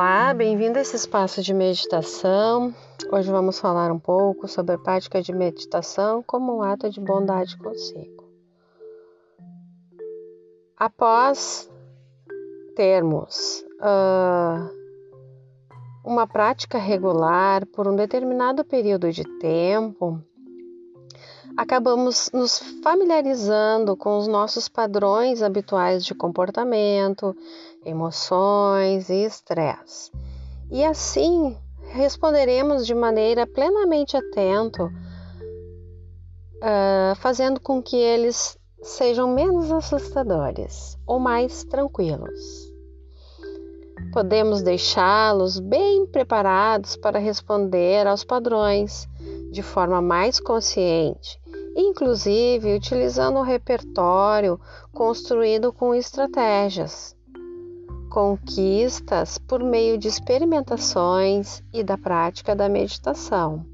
[0.00, 2.72] Olá, bem-vindo a esse espaço de meditação.
[3.10, 7.58] Hoje vamos falar um pouco sobre a prática de meditação como um ato de bondade
[7.58, 8.22] consigo.
[10.76, 11.68] Após
[12.76, 14.70] termos uh,
[16.04, 20.22] uma prática regular por um determinado período de tempo,
[21.56, 27.36] acabamos nos familiarizando com os nossos padrões habituais de comportamento,
[27.88, 30.12] emoções e estresse.
[30.70, 31.56] E assim
[31.90, 34.84] responderemos de maneira plenamente atento,
[36.56, 42.68] uh, fazendo com que eles sejam menos assustadores ou mais tranquilos.
[44.12, 49.08] Podemos deixá-los bem preparados para responder aos padrões
[49.50, 51.40] de forma mais consciente
[51.80, 54.60] inclusive utilizando um repertório
[54.92, 57.14] construído com estratégias,
[58.18, 63.64] conquistas por meio de experimentações e da prática da meditação.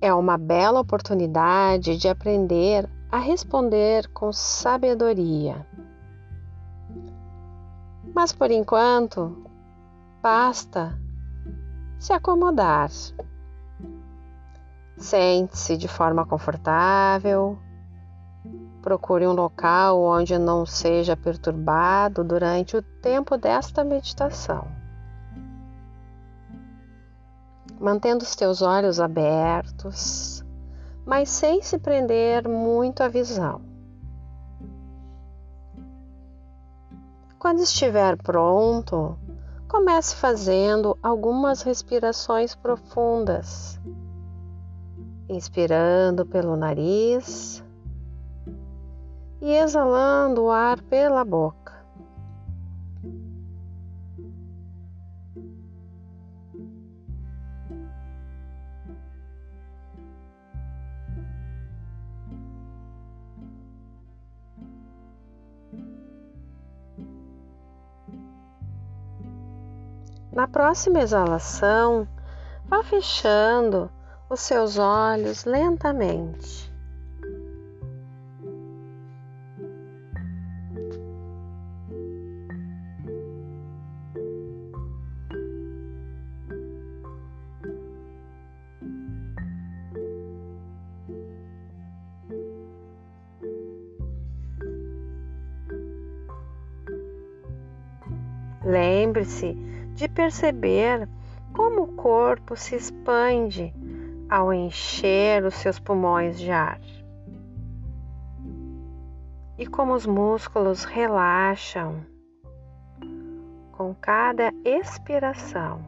[0.00, 5.66] É uma bela oportunidade de aprender a responder com sabedoria.
[8.14, 9.44] Mas por enquanto,
[10.22, 10.98] basta
[11.98, 12.88] se acomodar.
[14.96, 17.58] Sente-se de forma confortável.
[18.82, 24.66] Procure um local onde não seja perturbado durante o tempo desta meditação.
[27.78, 30.44] Mantendo os teus olhos abertos,
[31.04, 33.62] mas sem se prender muito à visão.
[37.38, 39.18] Quando estiver pronto,
[39.66, 43.80] comece fazendo algumas respirações profundas
[45.30, 47.62] inspirando pelo nariz
[49.40, 51.60] e exalando o ar pela boca.
[70.32, 72.06] Na próxima exalação,
[72.64, 73.90] vá fechando
[74.30, 76.69] os seus olhos lentamente.
[99.30, 99.54] Lembre-se
[99.94, 101.08] de perceber
[101.52, 103.72] como o corpo se expande
[104.28, 106.80] ao encher os seus pulmões de ar.
[109.56, 112.04] E como os músculos relaxam
[113.72, 115.84] com cada expiração.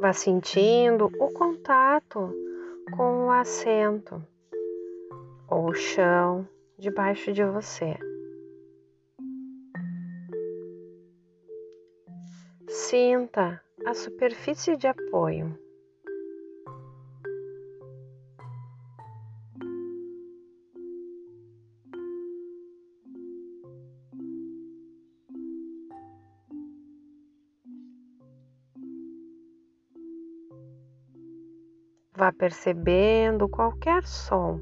[0.00, 2.34] Vá sentindo o contato
[2.90, 4.22] com o assento
[5.48, 6.48] ou o chão
[6.78, 7.96] debaixo de você.
[12.68, 15.56] Sinta a superfície de apoio.
[32.22, 34.60] Vá percebendo qualquer som.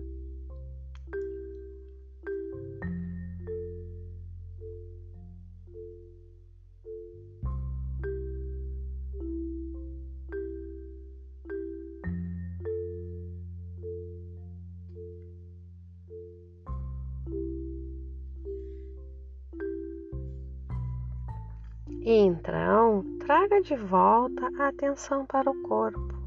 [22.03, 26.20] Então, traga de volta a atenção para o corpo,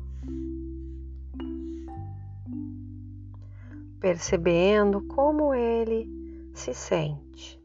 [4.03, 6.05] percebendo como ele
[6.53, 7.57] se sente.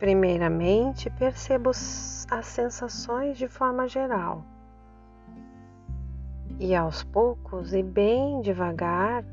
[0.00, 1.70] Primeiramente, perceba
[2.30, 4.44] as sensações de forma geral.
[6.60, 9.24] E aos poucos e bem devagar,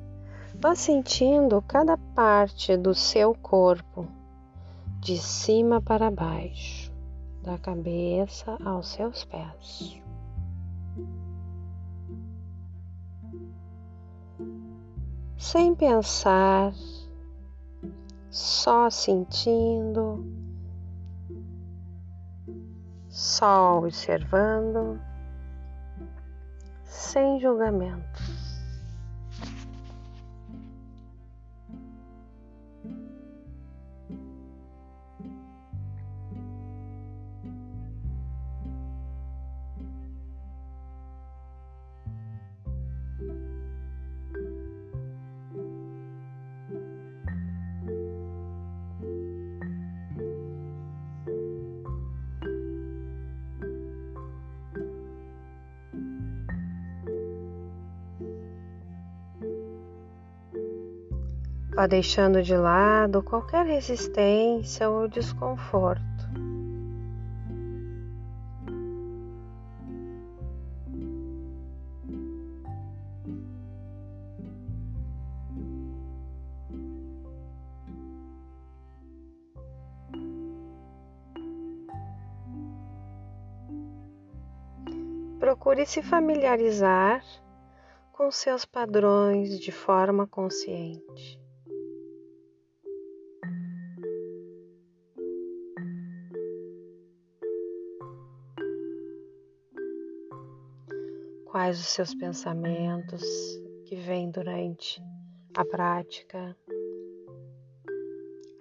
[0.55, 4.07] vá sentindo cada parte do seu corpo,
[4.99, 6.91] de cima para baixo,
[7.44, 10.01] da cabeça aos seus pés.
[15.38, 16.73] Sem pensar,
[18.31, 20.25] só sentindo,
[23.18, 25.02] só observando,
[26.84, 28.22] sem julgamento.
[61.77, 66.01] Vá deixando de lado qualquer resistência ou desconforto.
[85.39, 87.23] Procure se familiarizar
[88.12, 91.46] com seus padrões de forma consciente.
[101.57, 103.24] Quais os seus pensamentos
[103.88, 105.01] que vêm durante
[105.56, 106.56] a prática,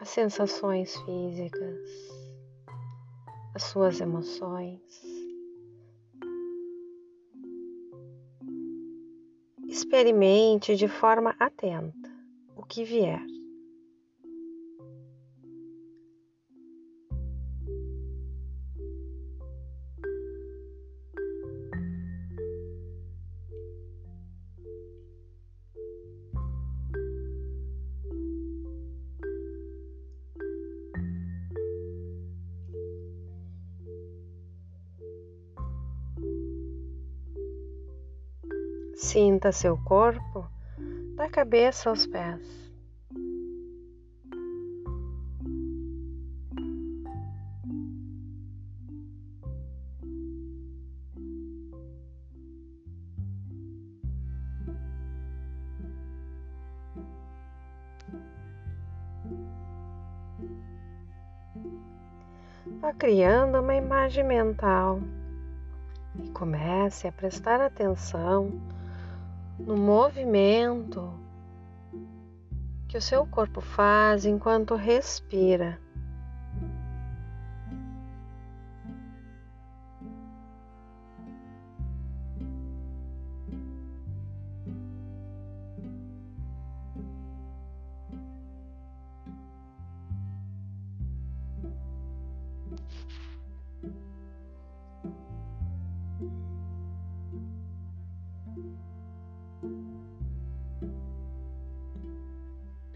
[0.00, 1.90] as sensações físicas,
[3.54, 4.80] as suas emoções.
[9.68, 12.10] Experimente de forma atenta
[12.56, 13.20] o que vier.
[39.06, 40.50] Sinta seu corpo
[41.14, 42.42] da cabeça aos pés.
[62.80, 64.98] Vá criando uma imagem mental
[66.16, 68.75] e comece a prestar atenção
[69.58, 71.12] no movimento
[72.88, 75.80] que o seu corpo faz enquanto respira.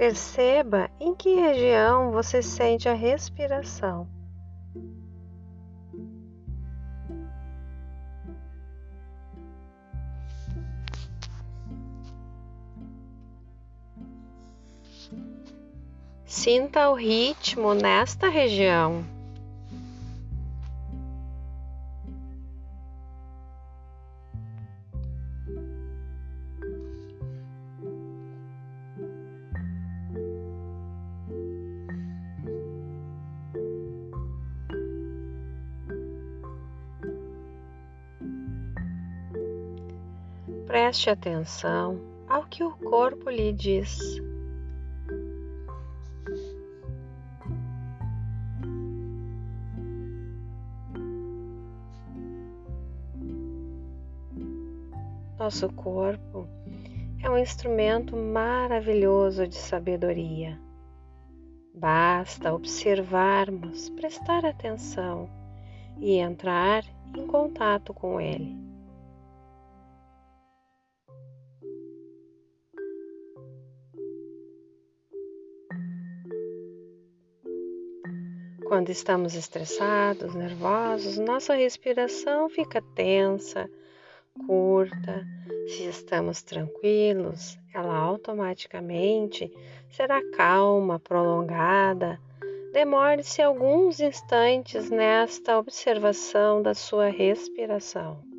[0.01, 4.09] Perceba em que região você sente a respiração.
[16.25, 19.05] Sinta o ritmo nesta região.
[40.71, 43.99] Preste atenção ao que o corpo lhe diz.
[55.37, 56.47] Nosso corpo
[57.21, 60.57] é um instrumento maravilhoso de sabedoria.
[61.75, 65.29] Basta observarmos, prestar atenção
[65.99, 66.85] e entrar
[67.17, 68.70] em contato com ele.
[78.71, 83.69] Quando estamos estressados, nervosos, nossa respiração fica tensa,
[84.47, 85.27] curta.
[85.67, 89.53] Se estamos tranquilos, ela automaticamente
[89.91, 92.21] será calma, prolongada,
[92.73, 98.30] Demore-se alguns instantes nesta observação da sua respiração.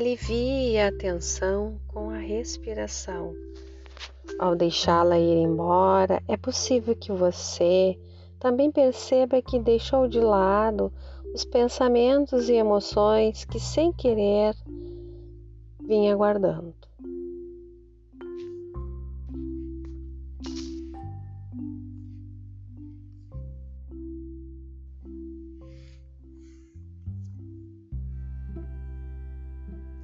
[0.00, 3.34] Alivie a tensão com a respiração.
[4.38, 7.98] Ao deixá-la ir embora, é possível que você
[8.38, 10.90] também perceba que deixou de lado
[11.34, 14.56] os pensamentos e emoções que, sem querer,
[15.86, 16.79] vinha guardando.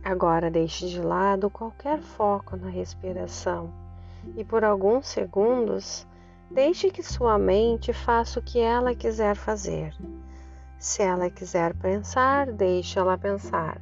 [0.08, 3.72] Agora deixe de lado qualquer foco na respiração
[4.36, 6.06] e por alguns segundos
[6.48, 9.96] deixe que sua mente faça o que ela quiser fazer.
[10.78, 13.80] Se ela quiser pensar, deixe ela pensar.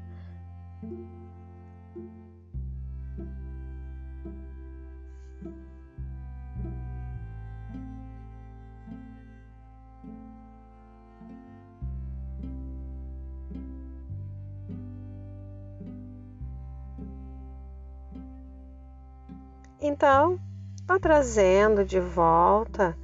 [19.86, 20.40] Então,
[20.76, 22.96] está trazendo de volta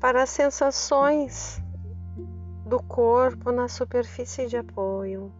[0.00, 1.62] para as sensações
[2.66, 5.32] do corpo na superfície de apoio.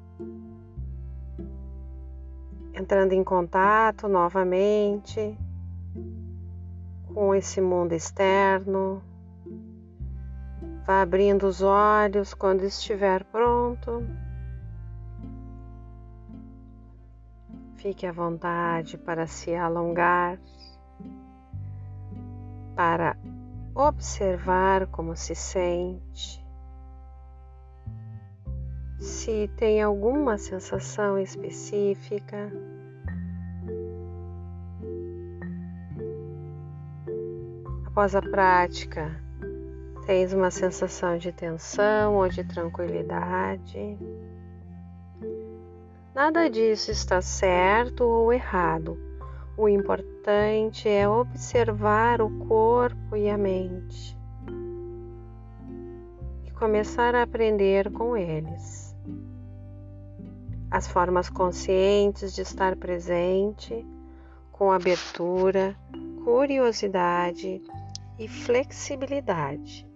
[2.73, 5.37] Entrando em contato novamente
[7.13, 9.03] com esse mundo externo.
[10.87, 14.07] Vá abrindo os olhos quando estiver pronto.
[17.79, 20.37] Fique à vontade para se alongar,
[22.75, 23.17] para
[23.73, 26.45] observar como se sente.
[28.99, 32.51] Se tem alguma sensação específica,
[37.87, 39.23] após a prática,
[40.05, 43.97] tens uma sensação de tensão ou de tranquilidade.
[46.19, 48.99] Nada disso está certo ou errado.
[49.57, 54.19] O importante é observar o corpo e a mente
[56.45, 58.97] e começar a aprender com eles.
[60.69, 63.87] As formas conscientes de estar presente,
[64.51, 65.77] com abertura,
[66.25, 67.63] curiosidade
[68.19, 69.89] e flexibilidade.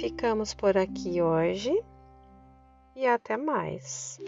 [0.00, 1.80] Ficamos por aqui hoje
[2.96, 4.18] e até mais.